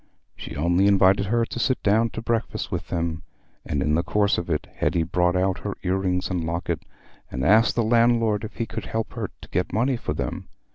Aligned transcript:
She 0.35 0.55
only 0.55 0.87
invited 0.87 1.27
her 1.27 1.45
to 1.45 1.59
sit 1.59 1.83
down 1.83 2.09
to 2.13 2.23
breakfast 2.23 2.71
with 2.71 2.87
them, 2.87 3.21
and 3.63 3.83
in 3.83 3.93
the 3.93 4.01
course 4.01 4.39
of 4.39 4.49
it 4.49 4.65
Hetty 4.77 5.03
brought 5.03 5.35
out 5.35 5.59
her 5.59 5.77
ear 5.83 5.95
rings 5.97 6.31
and 6.31 6.43
locket, 6.43 6.81
and 7.29 7.45
asked 7.45 7.75
the 7.75 7.83
landlord 7.83 8.43
if 8.43 8.55
he 8.55 8.65
could 8.65 8.85
help 8.87 9.13
her 9.13 9.29
to 9.41 9.49
get 9.49 9.71
money 9.71 9.97
for 9.97 10.15
them. 10.15 10.47